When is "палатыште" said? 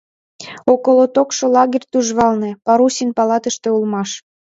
3.17-3.67